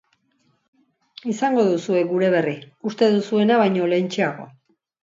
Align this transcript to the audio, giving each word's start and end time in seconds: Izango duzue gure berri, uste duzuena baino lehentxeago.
Izango 1.35 1.67
duzue 1.69 2.01
gure 2.15 2.33
berri, 2.37 2.57
uste 2.93 3.13
duzuena 3.19 3.63
baino 3.65 3.93
lehentxeago. 3.95 4.53